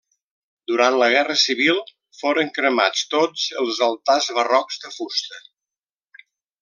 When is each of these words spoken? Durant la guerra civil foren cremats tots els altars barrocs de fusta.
Durant 0.69 0.95
la 1.01 1.09
guerra 1.15 1.35
civil 1.41 1.81
foren 2.21 2.49
cremats 2.55 3.03
tots 3.13 3.45
els 3.65 3.83
altars 3.91 4.31
barrocs 4.39 4.81
de 4.87 4.93
fusta. 4.97 5.45